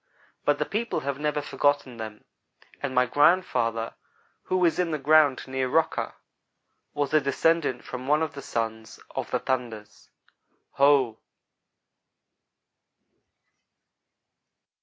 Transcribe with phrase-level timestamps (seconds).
[0.45, 2.23] But the people have never forgotten them,
[2.81, 3.93] and my grandfather,
[4.45, 6.15] who is in the ground near Rocker,
[6.95, 10.09] was a descendant from one of the sons of the 'thunders.'
[10.71, 11.19] Ho!"